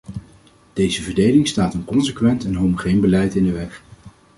[0.73, 3.83] Deze verdeling staat een consequent en homogeen beleid in de weg.